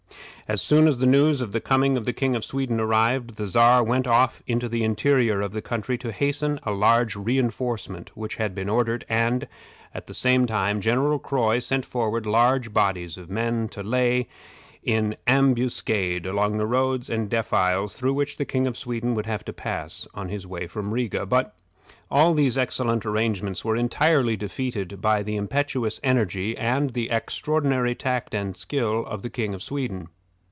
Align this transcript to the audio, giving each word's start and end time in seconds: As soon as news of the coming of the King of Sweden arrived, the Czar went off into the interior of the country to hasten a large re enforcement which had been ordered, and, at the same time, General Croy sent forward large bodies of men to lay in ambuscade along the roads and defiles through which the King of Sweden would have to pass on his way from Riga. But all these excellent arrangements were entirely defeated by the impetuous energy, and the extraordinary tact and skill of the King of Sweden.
As 0.47 0.61
soon 0.61 0.85
as 0.85 0.99
news 1.01 1.41
of 1.41 1.53
the 1.53 1.61
coming 1.61 1.95
of 1.95 2.03
the 2.03 2.11
King 2.11 2.35
of 2.35 2.43
Sweden 2.43 2.77
arrived, 2.81 3.37
the 3.37 3.47
Czar 3.47 3.81
went 3.85 4.05
off 4.05 4.43
into 4.45 4.67
the 4.67 4.83
interior 4.83 5.39
of 5.39 5.53
the 5.53 5.61
country 5.61 5.97
to 5.99 6.11
hasten 6.11 6.59
a 6.63 6.71
large 6.73 7.15
re 7.15 7.39
enforcement 7.39 8.11
which 8.17 8.35
had 8.35 8.53
been 8.53 8.67
ordered, 8.67 9.05
and, 9.07 9.47
at 9.95 10.07
the 10.07 10.13
same 10.13 10.45
time, 10.45 10.81
General 10.81 11.19
Croy 11.19 11.59
sent 11.59 11.85
forward 11.85 12.25
large 12.25 12.73
bodies 12.73 13.17
of 13.17 13.29
men 13.29 13.69
to 13.69 13.81
lay 13.81 14.25
in 14.83 15.15
ambuscade 15.25 16.25
along 16.25 16.57
the 16.57 16.67
roads 16.67 17.09
and 17.09 17.29
defiles 17.29 17.93
through 17.93 18.13
which 18.13 18.35
the 18.35 18.43
King 18.43 18.67
of 18.67 18.75
Sweden 18.77 19.15
would 19.15 19.27
have 19.27 19.45
to 19.45 19.53
pass 19.53 20.05
on 20.13 20.27
his 20.27 20.45
way 20.45 20.67
from 20.67 20.91
Riga. 20.93 21.25
But 21.25 21.55
all 22.09 22.33
these 22.33 22.57
excellent 22.57 23.05
arrangements 23.05 23.63
were 23.63 23.77
entirely 23.77 24.35
defeated 24.35 24.99
by 25.01 25.23
the 25.23 25.37
impetuous 25.37 26.01
energy, 26.03 26.57
and 26.57 26.89
the 26.91 27.09
extraordinary 27.09 27.95
tact 27.95 28.35
and 28.35 28.57
skill 28.57 29.05
of 29.05 29.21
the 29.21 29.29
King 29.29 29.53
of 29.53 29.63
Sweden. 29.63 30.09